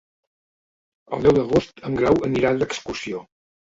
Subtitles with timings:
[1.15, 3.27] El deu d'agost en Grau anirà d'excursió.